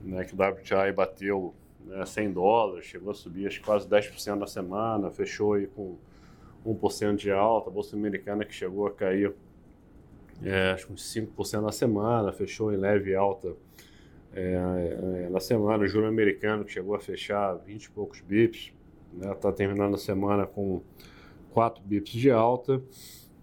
né, 0.00 0.24
que 0.24 0.34
o 0.34 0.36
WTI 0.36 0.92
bateu 0.92 1.54
né, 1.86 2.04
100 2.04 2.32
dólares, 2.32 2.84
chegou 2.86 3.10
a 3.10 3.14
subir 3.14 3.46
acho, 3.46 3.62
quase 3.62 3.88
10% 3.88 4.34
na 4.34 4.46
semana, 4.46 5.10
fechou 5.10 5.54
aí 5.54 5.66
com 5.66 5.96
1% 6.66 7.16
de 7.16 7.30
alta, 7.30 7.70
a 7.70 7.72
bolsa 7.72 7.96
americana 7.96 8.44
que 8.44 8.54
chegou 8.54 8.86
a 8.86 8.90
cair 8.90 9.34
é, 10.42 10.70
acho 10.72 10.92
uns 10.92 11.02
5% 11.14 11.60
na 11.60 11.72
semana, 11.72 12.32
fechou 12.32 12.72
em 12.72 12.76
leve 12.76 13.14
alta 13.14 13.54
é, 14.32 15.26
é, 15.26 15.28
na 15.28 15.40
semana. 15.40 15.84
O 15.84 15.86
juro 15.86 16.06
americano 16.06 16.64
que 16.64 16.72
chegou 16.72 16.94
a 16.94 17.00
fechar 17.00 17.54
20 17.54 17.84
e 17.84 17.90
poucos 17.90 18.20
bips, 18.20 18.72
está 19.14 19.28
né, 19.28 19.34
tá 19.34 19.52
terminando 19.52 19.94
a 19.94 19.98
semana 19.98 20.46
com 20.46 20.82
4 21.52 21.82
bips 21.84 22.12
de 22.12 22.30
alta. 22.30 22.80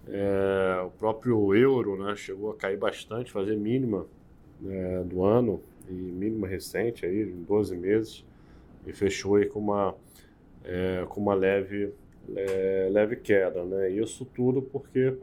É, 0.07 0.81
o 0.85 0.89
próprio 0.91 1.53
euro 1.53 2.01
né, 2.03 2.15
chegou 2.15 2.51
a 2.51 2.55
cair 2.55 2.77
bastante, 2.77 3.31
fazer 3.31 3.57
mínima 3.57 4.05
né, 4.59 5.03
do 5.03 5.23
ano 5.23 5.61
e 5.89 5.93
mínima 5.93 6.47
recente 6.47 7.05
aí, 7.05 7.23
em 7.23 7.43
12 7.43 7.75
meses, 7.75 8.25
e 8.85 8.93
fechou 8.93 9.35
aí 9.35 9.45
com 9.45 9.59
uma, 9.59 9.95
é, 10.63 11.05
com 11.09 11.21
uma 11.21 11.33
leve, 11.33 11.93
é, 12.35 12.89
leve 12.91 13.15
queda. 13.15 13.63
Né? 13.63 13.89
Isso 13.91 14.25
tudo 14.25 14.61
porque 14.61 15.17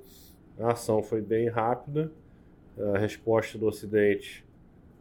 a 0.59 0.73
ação 0.73 1.03
foi 1.03 1.21
bem 1.21 1.49
rápida, 1.49 2.11
a 2.95 2.99
resposta 2.99 3.57
do 3.57 3.67
Ocidente 3.67 4.45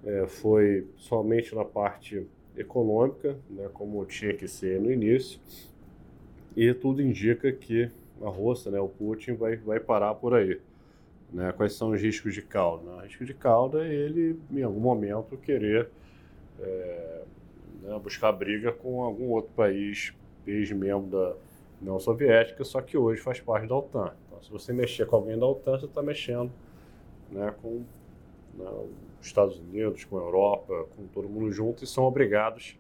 é, 0.06 0.28
foi 0.28 0.86
somente 0.98 1.56
na 1.56 1.66
parte 1.66 2.26
econômica, 2.56 3.38
né, 3.50 3.70
como 3.74 4.06
tinha 4.06 4.34
que 4.34 4.48
ser 4.48 4.80
no 4.80 4.92
início, 4.92 5.40
e 6.56 6.74
tudo 6.74 7.02
indica 7.02 7.52
que 7.52 7.90
a 8.22 8.30
Rússia, 8.30 8.72
né, 8.72 8.80
o 8.80 8.88
Putin, 8.88 9.34
vai, 9.34 9.56
vai 9.58 9.80
parar 9.80 10.14
por 10.16 10.36
aí. 10.36 10.60
Né? 11.34 11.52
Quais 11.52 11.74
são 11.74 11.90
os 11.90 12.02
riscos 12.02 12.34
de 12.34 12.42
cauda? 12.42 12.90
O 12.92 13.00
risco 13.00 13.26
de 13.26 13.34
cauda 13.34 13.86
é 13.86 13.94
ele, 13.94 14.40
em 14.52 14.62
algum 14.62 14.80
momento, 14.80 15.36
querer 15.38 15.90
é, 16.60 17.22
né, 17.82 18.00
buscar 18.00 18.32
briga 18.32 18.72
com 18.72 19.04
algum 19.04 19.30
outro 19.30 19.52
país, 19.56 20.14
ex-membro 20.46 21.10
da 21.10 21.36
União 21.82 22.00
Soviética, 22.00 22.64
só 22.64 22.82
que 22.82 22.98
hoje 22.98 23.20
faz 23.20 23.40
parte 23.40 23.68
da 23.68 23.76
OTAN. 23.76 24.14
Então, 24.28 24.42
se 24.44 24.52
você 24.52 24.72
mexer 24.72 25.08
com 25.08 25.16
alguém 25.16 25.38
da 25.38 25.48
OTAN, 25.48 25.80
você 25.80 25.86
está 25.86 26.04
mexendo 26.04 26.52
né, 27.32 27.54
com 27.62 27.84
né, 28.54 28.70
os 29.20 29.26
Estados 29.26 29.58
Unidos, 29.58 30.06
com 30.06 30.20
a 30.20 30.22
Europa, 30.22 30.86
com 30.96 31.08
todo 31.08 31.28
mundo 31.28 31.52
junto, 31.52 31.84
e 31.84 31.88
são 31.88 32.04
obrigados 32.04 32.78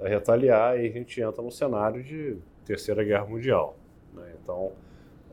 a 0.00 0.08
retaliar, 0.08 0.76
e 0.78 0.88
a 0.88 0.90
gente 0.90 1.20
entra 1.20 1.40
no 1.40 1.52
cenário 1.52 2.02
de 2.02 2.36
Terceira 2.64 3.04
Guerra 3.04 3.26
Mundial. 3.26 3.76
Né? 4.12 4.34
Então, 4.42 4.72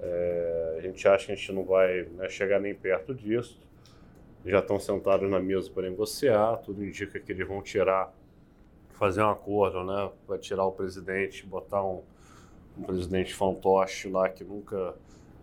é, 0.02 0.76
a 0.78 0.82
gente 0.82 1.08
acha 1.08 1.28
que 1.28 1.32
a 1.32 1.36
gente 1.36 1.52
não 1.52 1.64
vai 1.64 2.04
né, 2.16 2.30
chegar 2.30 2.60
nem 2.60 2.74
perto 2.74 3.14
disso. 3.14 3.60
Já 4.46 4.60
estão 4.60 4.80
sentados 4.80 5.30
na 5.30 5.40
mesa 5.40 5.70
para 5.70 5.90
negociar, 5.90 6.58
tudo 6.58 6.84
indica 6.84 7.20
que 7.20 7.32
eles 7.32 7.48
vão 7.48 7.62
tirar, 7.62 8.14
fazer 8.92 9.22
um 9.22 9.30
acordo, 9.30 9.84
né? 9.84 10.10
Vai 10.28 10.38
tirar 10.38 10.66
o 10.66 10.72
presidente, 10.72 11.46
botar 11.46 11.84
um, 11.84 12.04
um 12.78 12.84
presidente 12.84 13.34
fantoche 13.34 14.10
lá 14.10 14.30
que 14.30 14.44
nunca 14.44 14.96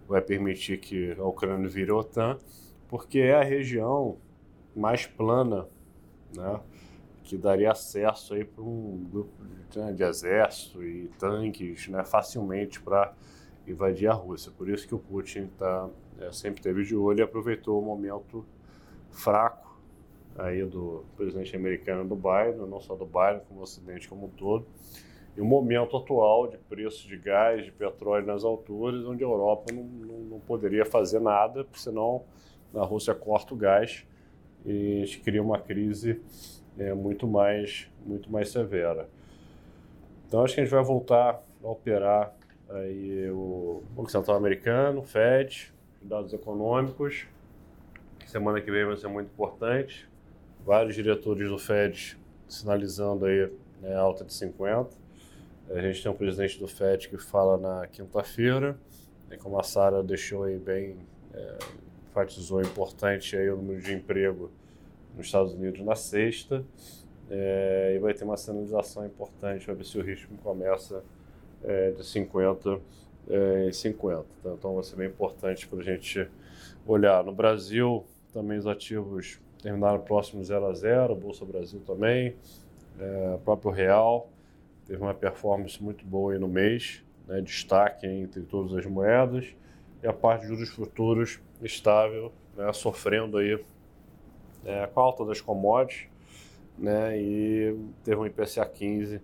vai 0.08 0.22
permitir 0.22 0.78
que 0.78 1.12
a 1.12 1.24
Ucrânia 1.24 1.68
vire 1.68 1.90
OTAN, 1.90 2.38
porque 2.88 3.18
é 3.18 3.34
a 3.34 3.42
região 3.42 4.16
mais 4.74 5.06
plana, 5.06 5.66
né? 6.34 6.60
que 7.26 7.36
daria 7.36 7.72
acesso 7.72 8.34
aí 8.34 8.44
para 8.44 8.62
um 8.62 9.04
grupo 9.10 9.32
de, 9.70 9.78
né, 9.78 9.92
de 9.92 10.04
exército 10.04 10.82
e 10.82 11.10
tanques 11.18 11.88
né, 11.88 12.04
facilmente 12.04 12.80
para 12.80 13.12
invadir 13.66 14.08
a 14.08 14.12
Rússia. 14.12 14.52
Por 14.56 14.68
isso 14.68 14.86
que 14.86 14.94
o 14.94 14.98
Putin 14.98 15.48
tá, 15.58 15.88
é, 16.20 16.30
sempre 16.32 16.62
teve 16.62 16.84
de 16.84 16.94
olho 16.94 17.20
e 17.20 17.22
aproveitou 17.22 17.80
o 17.80 17.84
momento 17.84 18.44
fraco 19.10 19.66
aí 20.38 20.64
do 20.64 21.04
presidente 21.16 21.56
americano 21.56 22.06
do 22.06 22.14
Biden, 22.14 22.66
não 22.68 22.80
só 22.80 22.94
do 22.94 23.06
Biden, 23.06 23.40
como 23.48 23.60
do 23.60 23.62
Ocidente 23.62 24.08
como 24.08 24.26
um 24.26 24.30
todo, 24.30 24.66
e 25.36 25.40
o 25.40 25.44
momento 25.44 25.96
atual 25.96 26.46
de 26.46 26.56
preço 26.58 27.06
de 27.08 27.16
gás, 27.16 27.64
de 27.64 27.72
petróleo 27.72 28.26
nas 28.26 28.44
alturas, 28.44 29.04
onde 29.04 29.22
a 29.24 29.26
Europa 29.26 29.72
não, 29.72 29.82
não, 29.82 30.18
não 30.18 30.40
poderia 30.40 30.84
fazer 30.84 31.20
nada, 31.20 31.64
porque 31.64 31.80
senão 31.80 32.24
a 32.74 32.84
Rússia 32.84 33.14
corta 33.14 33.54
o 33.54 33.56
gás 33.56 34.06
e 34.64 35.02
a 35.02 35.06
gente 35.06 35.20
cria 35.20 35.42
uma 35.42 35.58
crise 35.58 36.20
é, 36.78 36.92
muito, 36.92 37.26
mais, 37.26 37.90
muito 38.04 38.30
mais 38.30 38.50
severa. 38.50 39.08
Então 40.26 40.42
acho 40.42 40.54
que 40.54 40.60
a 40.60 40.64
gente 40.64 40.72
vai 40.72 40.82
voltar 40.82 41.42
a 41.62 41.68
operar 41.68 42.34
aí 42.70 43.30
o 43.30 43.82
Banco 43.90 44.10
Central 44.10 44.36
Americano, 44.36 45.02
Fed, 45.02 45.72
dados 46.02 46.32
econômicos. 46.32 47.26
Semana 48.26 48.60
que 48.60 48.70
vem 48.70 48.84
vai 48.84 48.96
ser 48.96 49.08
muito 49.08 49.28
importante. 49.28 50.08
Vários 50.64 50.94
diretores 50.94 51.48
do 51.48 51.58
Fed 51.58 52.18
sinalizando 52.48 53.26
aí 53.26 53.50
né, 53.80 53.94
alta 53.94 54.24
de 54.24 54.32
50. 54.32 54.90
A 55.70 55.80
gente 55.80 56.02
tem 56.02 56.10
um 56.10 56.14
presidente 56.14 56.58
do 56.58 56.68
Fed 56.68 57.08
que 57.08 57.18
fala 57.18 57.56
na 57.56 57.86
quinta-feira, 57.86 58.76
como 59.40 59.58
a 59.58 59.62
Sara 59.62 60.02
deixou 60.02 60.44
aí 60.44 60.58
bem, 60.58 60.96
é, 61.34 61.58
enfatizou 62.08 62.60
importante 62.62 63.36
aí 63.36 63.50
o 63.50 63.56
número 63.56 63.80
de 63.80 63.92
emprego 63.92 64.50
nos 65.16 65.26
Estados 65.26 65.54
Unidos 65.54 65.80
na 65.80 65.96
sexta. 65.96 66.64
É, 67.28 67.94
e 67.96 67.98
vai 67.98 68.14
ter 68.14 68.24
uma 68.24 68.36
sinalização 68.36 69.04
importante 69.04 69.64
para 69.64 69.74
ver 69.74 69.84
se 69.84 69.98
o 69.98 70.02
ritmo 70.02 70.38
começa 70.38 71.02
é, 71.64 71.90
de 71.92 72.04
50 72.04 72.80
é, 73.28 73.68
em 73.68 73.72
50. 73.72 74.24
Tá? 74.42 74.50
Então 74.50 74.74
vai 74.74 74.84
ser 74.84 74.96
bem 74.96 75.08
importante 75.08 75.66
para 75.66 75.80
a 75.80 75.82
gente 75.82 76.28
olhar. 76.86 77.24
No 77.24 77.32
Brasil, 77.32 78.04
também 78.32 78.58
os 78.58 78.66
ativos 78.66 79.40
terminaram 79.62 80.00
próximo 80.00 80.42
0 80.44 80.66
a 80.66 80.72
0, 80.74 81.14
Bolsa 81.16 81.44
Brasil 81.44 81.80
também, 81.86 82.36
é, 82.98 83.38
próprio 83.44 83.70
Real 83.70 84.30
teve 84.86 85.02
uma 85.02 85.14
performance 85.14 85.82
muito 85.82 86.04
boa 86.06 86.32
aí 86.32 86.38
no 86.38 86.48
mês, 86.48 87.02
né, 87.26 87.40
destaque 87.40 88.06
entre 88.06 88.42
todas 88.42 88.72
as 88.74 88.86
moedas, 88.86 89.54
e 90.02 90.06
a 90.06 90.12
parte 90.12 90.42
de 90.42 90.48
juros 90.48 90.68
futuros 90.68 91.40
estável, 91.60 92.32
né, 92.56 92.72
sofrendo 92.72 93.38
aí 93.38 93.62
é, 94.64 94.86
com 94.86 95.00
a 95.00 95.02
alta 95.02 95.24
das 95.24 95.40
commodities, 95.40 96.08
né, 96.78 97.18
e 97.18 97.76
teve 98.04 98.16
um 98.16 98.26
IPCA 98.26 98.64
15 98.64 99.20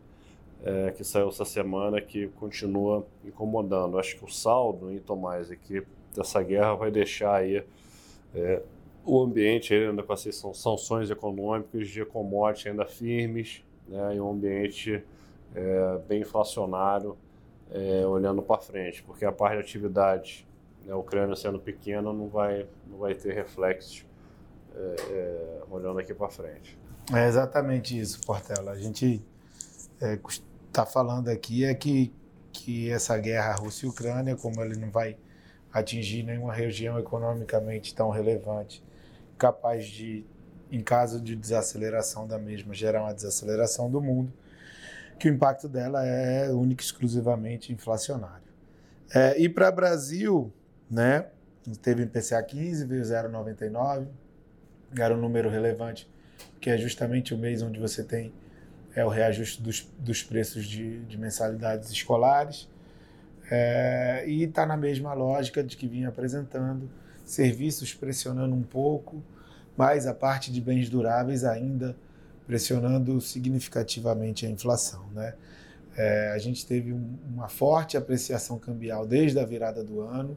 é, 0.65 0.93
que 0.93 1.03
saiu 1.03 1.29
essa 1.29 1.45
semana 1.45 2.01
que 2.01 2.29
continua 2.29 3.07
incomodando. 3.25 3.99
Acho 3.99 4.17
que 4.17 4.25
o 4.25 4.29
saldo, 4.29 4.93
em 4.93 4.99
Tomás, 4.99 5.51
é 5.51 5.57
que 5.57 5.85
essa 6.19 6.43
guerra 6.43 6.75
vai 6.75 6.91
deixar 6.91 7.37
aí 7.37 7.65
é, 8.35 8.63
o 9.05 9.21
ambiente 9.21 9.75
ainda 9.75 10.03
com 10.03 10.13
essas 10.13 10.37
sanções 10.37 11.11
econômicas 11.11 11.89
de 11.89 12.05
commodities 12.05 12.67
ainda 12.69 12.87
firmes, 12.87 13.65
né, 13.89 14.15
e 14.15 14.21
um 14.21 14.31
ambiente 14.31 15.03
é, 15.55 15.99
bem 16.09 16.21
inflacionário 16.21 17.17
é, 17.71 18.07
olhando 18.07 18.43
para 18.43 18.61
frente, 18.61 19.03
porque 19.03 19.25
a 19.25 19.33
parte 19.33 19.55
de 19.55 19.61
atividade, 19.61 20.47
né, 20.85 20.93
a 20.93 20.97
Ucrânia 20.97 21.35
sendo 21.35 21.59
pequena, 21.59 22.13
não 22.13 22.29
vai, 22.29 22.67
não 22.87 22.99
vai 22.99 23.15
ter 23.15 23.35
reflexos 23.35 24.05
é, 24.75 24.97
é, 25.11 25.63
olhando 25.71 25.99
aqui 25.99 26.15
para 26.15 26.29
frente. 26.29 26.79
É 27.13 27.27
exatamente 27.27 27.99
isso, 27.99 28.25
Portela. 28.25 28.71
A 28.71 28.79
gente 28.79 29.21
é, 30.01 30.19
está 30.73 30.87
falando 30.87 31.29
aqui 31.29 31.65
é 31.65 31.75
que, 31.75 32.13
que 32.51 32.91
essa 32.91 33.17
guerra 33.19 33.55
Rússia 33.55 33.87
e 33.87 33.89
Ucrânia, 33.91 34.35
como 34.35 34.63
ele 34.63 34.79
não 34.79 34.91
vai 34.91 35.17
atingir 35.73 36.23
nenhuma 36.23 36.53
região 36.53 36.99
economicamente 36.99 37.95
tão 37.95 38.11
relevante, 38.11 38.83
capaz 39.39 39.87
de, 39.87 40.25
em 40.71 40.81
caso 40.81 41.21
de 41.21 41.37
desaceleração 41.37 42.27
da 42.27 42.39
mesma, 42.39 42.75
gerar 42.75 43.03
uma 43.03 43.15
desaceleração 43.15 43.91
do 43.91 44.01
mundo, 44.01 44.33
que 45.19 45.29
o 45.29 45.33
impacto 45.33 45.69
dela 45.69 46.05
é 46.05 46.51
único 46.51 46.83
exclusivamente 46.83 47.73
inflacionário. 47.73 48.43
É, 49.15 49.39
e 49.39 49.49
para 49.49 49.71
Brasil, 49.71 50.51
né, 50.91 51.27
teve 51.83 52.03
IPCA 52.05 52.43
15, 52.43 52.87
veio 52.87 53.03
0,99, 53.03 54.07
era 54.99 55.15
um 55.15 55.21
número 55.21 55.51
relevante, 55.51 56.11
que 56.61 56.71
é 56.71 56.79
justamente 56.79 57.35
o 57.35 57.39
mês 57.39 57.63
onde 57.63 57.79
você 57.79 58.03
tem 58.03 58.33
é 58.95 59.05
o 59.05 59.09
reajuste 59.09 59.63
dos, 59.63 59.89
dos 59.99 60.23
preços 60.23 60.67
de, 60.67 61.01
de 61.01 61.19
mensalidades 61.19 61.91
escolares. 61.91 62.69
É, 63.51 64.25
e 64.27 64.45
está 64.45 64.65
na 64.65 64.77
mesma 64.77 65.13
lógica 65.15 65.63
de 65.63 65.77
que 65.77 65.87
vinha 65.87 66.09
apresentando, 66.09 66.89
serviços 67.25 67.93
pressionando 67.95 68.55
um 68.55 68.63
pouco, 68.63 69.23
mas 69.77 70.07
a 70.07 70.15
parte 70.15 70.53
de 70.53 70.61
bens 70.61 70.89
duráveis 70.89 71.45
ainda 71.45 71.97
pressionando 72.47 73.21
significativamente 73.21 74.47
a 74.47 74.51
inflação. 74.51 75.05
Né? 75.13 75.35
É, 75.97 76.33
a 76.35 76.39
gente 76.39 76.67
teve 76.67 76.93
um, 76.93 77.19
uma 77.33 77.49
forte 77.49 77.97
apreciação 77.97 78.59
cambial 78.59 79.07
desde 79.07 79.39
a 79.39 79.45
virada 79.45 79.83
do 79.83 80.01
ano. 80.01 80.37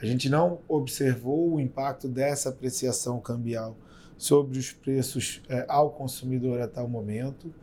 A 0.00 0.06
gente 0.06 0.28
não 0.28 0.60
observou 0.68 1.54
o 1.54 1.60
impacto 1.60 2.08
dessa 2.08 2.50
apreciação 2.50 3.20
cambial 3.20 3.76
sobre 4.18 4.58
os 4.58 4.72
preços 4.72 5.40
é, 5.48 5.64
ao 5.68 5.90
consumidor 5.90 6.60
até 6.60 6.82
o 6.82 6.88
momento. 6.88 7.54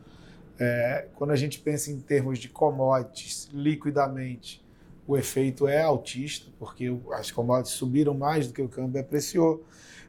É, 0.57 1.07
quando 1.15 1.31
a 1.31 1.35
gente 1.35 1.59
pensa 1.59 1.91
em 1.91 1.99
termos 1.99 2.39
de 2.39 2.47
commodities, 2.47 3.49
liquidamente, 3.53 4.63
o 5.05 5.17
efeito 5.17 5.67
é 5.67 5.81
altista, 5.81 6.49
porque 6.57 6.97
as 7.11 7.29
commodities 7.29 7.75
subiram 7.75 8.13
mais 8.13 8.47
do 8.47 8.53
que 8.53 8.61
o 8.61 8.69
câmbio 8.69 8.99
apreciou, 8.99 9.63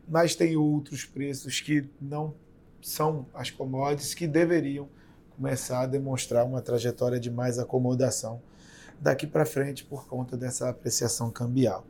mas 0.08 0.34
tem 0.34 0.56
outros 0.56 1.04
preços 1.04 1.60
que 1.60 1.84
não 2.00 2.32
são 2.80 3.26
as 3.34 3.50
commodities 3.50 4.14
que 4.14 4.26
deveriam 4.26 4.88
começar 5.34 5.82
a 5.82 5.86
demonstrar 5.86 6.46
uma 6.46 6.62
trajetória 6.62 7.18
de 7.18 7.30
mais 7.30 7.58
acomodação 7.58 8.40
daqui 9.00 9.26
para 9.26 9.44
frente 9.44 9.84
por 9.84 10.06
conta 10.06 10.36
dessa 10.36 10.70
apreciação 10.70 11.30
cambial. 11.30 11.84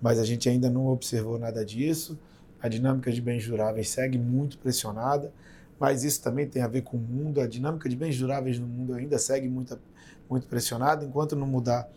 Mas 0.00 0.18
a 0.18 0.24
gente 0.24 0.48
ainda 0.48 0.70
não 0.70 0.86
observou 0.86 1.38
nada 1.38 1.64
disso. 1.64 2.18
A 2.62 2.68
dinâmica 2.68 3.10
de 3.10 3.20
bens 3.20 3.44
duráveis 3.44 3.88
segue 3.88 4.16
muito 4.16 4.56
pressionada, 4.56 5.32
mas 5.80 6.04
isso 6.04 6.22
também 6.22 6.46
tem 6.46 6.62
a 6.62 6.68
ver 6.68 6.82
com 6.82 6.96
o 6.96 7.00
mundo. 7.00 7.40
A 7.40 7.46
dinâmica 7.46 7.88
de 7.88 7.96
bens 7.96 8.16
duráveis 8.16 8.56
no 8.58 8.68
mundo 8.68 8.94
ainda 8.94 9.18
segue 9.18 9.48
muito, 9.48 9.76
muito 10.30 10.46
pressionada, 10.46 11.04
enquanto 11.04 11.34
não 11.34 11.46
mudar 11.46 11.90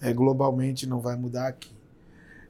é, 0.00 0.14
globalmente, 0.14 0.86
não 0.86 1.00
vai 1.00 1.16
mudar 1.16 1.48
aqui. 1.48 1.76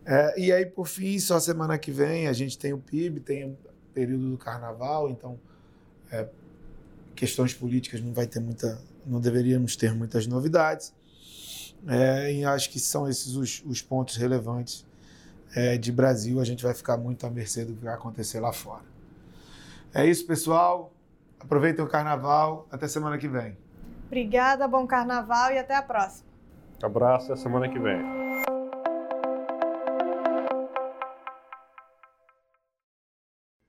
É, 0.04 0.40
e 0.40 0.52
aí, 0.52 0.64
por 0.64 0.86
fim, 0.86 1.18
só 1.18 1.40
semana 1.40 1.76
que 1.76 1.90
vem 1.90 2.28
a 2.28 2.32
gente 2.32 2.56
tem 2.56 2.72
o 2.72 2.78
PIB, 2.78 3.18
tem 3.18 3.44
o 3.46 3.56
período 3.92 4.30
do 4.30 4.38
carnaval, 4.38 5.10
então 5.10 5.36
é, 6.12 6.28
questões 7.16 7.52
políticas 7.52 8.00
não 8.00 8.12
vai 8.12 8.28
ter 8.28 8.38
muita, 8.38 8.80
não 9.04 9.20
deveríamos 9.20 9.74
ter 9.74 9.92
muitas 9.92 10.28
novidades. 10.28 10.94
É, 11.88 12.32
e 12.32 12.44
acho 12.44 12.70
que 12.70 12.78
são 12.78 13.08
esses 13.08 13.34
os, 13.34 13.62
os 13.66 13.82
pontos 13.82 14.14
relevantes 14.16 14.86
é, 15.56 15.78
de 15.78 15.90
Brasil. 15.90 16.38
A 16.38 16.44
gente 16.44 16.62
vai 16.62 16.74
ficar 16.74 16.98
muito 16.98 17.26
à 17.26 17.30
mercê 17.30 17.64
do 17.64 17.72
que 17.72 17.82
vai 17.82 17.94
acontecer 17.94 18.38
lá 18.38 18.52
fora. 18.52 18.84
É 19.94 20.04
isso, 20.04 20.26
pessoal. 20.26 20.92
Aproveitem 21.40 21.82
o 21.82 21.88
carnaval. 21.88 22.68
Até 22.70 22.86
semana 22.86 23.16
que 23.16 23.26
vem. 23.26 23.56
Obrigada, 24.06 24.68
bom 24.68 24.86
carnaval 24.86 25.50
e 25.52 25.58
até 25.58 25.74
a 25.74 25.82
próxima. 25.82 26.28
Abraço, 26.82 27.32
até 27.32 27.40
semana 27.40 27.68
que 27.68 27.78
vem. 27.78 27.96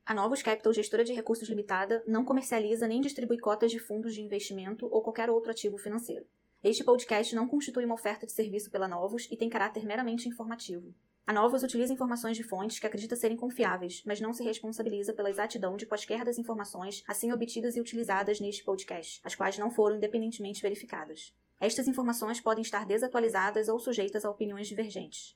A 0.05 0.13
Novos 0.13 0.41
Capital 0.41 0.73
Gestora 0.73 1.03
de 1.03 1.13
Recursos 1.13 1.49
Limitada 1.49 2.03
não 2.07 2.23
comercializa 2.23 2.87
nem 2.87 3.01
distribui 3.01 3.39
cotas 3.39 3.71
de 3.71 3.79
fundos 3.79 4.13
de 4.13 4.21
investimento 4.21 4.87
ou 4.91 5.01
qualquer 5.01 5.29
outro 5.29 5.51
ativo 5.51 5.77
financeiro. 5.77 6.25
Este 6.63 6.83
podcast 6.83 7.35
não 7.35 7.47
constitui 7.47 7.85
uma 7.85 7.95
oferta 7.95 8.25
de 8.25 8.31
serviço 8.31 8.69
pela 8.71 8.87
Novos 8.87 9.27
e 9.31 9.37
tem 9.37 9.49
caráter 9.49 9.85
meramente 9.85 10.27
informativo. 10.27 10.93
A 11.27 11.33
Novos 11.33 11.61
utiliza 11.61 11.91
informações 11.91 12.37
de 12.37 12.43
fontes 12.43 12.79
que 12.79 12.87
acredita 12.87 13.13
serem 13.17 13.35
confiáveis, 13.35 14.01
mas 14.05 14.21
não 14.21 14.31
se 14.31 14.45
responsabiliza 14.45 15.11
pela 15.11 15.29
exatidão 15.29 15.75
de 15.75 15.85
quaisquer 15.85 16.23
das 16.23 16.37
informações 16.37 17.03
assim 17.05 17.33
obtidas 17.33 17.75
e 17.75 17.81
utilizadas 17.81 18.39
neste 18.39 18.63
podcast, 18.63 19.19
as 19.25 19.35
quais 19.35 19.57
não 19.57 19.69
foram 19.69 19.97
independentemente 19.97 20.61
verificadas. 20.61 21.33
Estas 21.59 21.85
informações 21.85 22.39
podem 22.39 22.61
estar 22.61 22.85
desatualizadas 22.85 23.67
ou 23.67 23.77
sujeitas 23.77 24.23
a 24.23 24.29
opiniões 24.29 24.69
divergentes. 24.69 25.35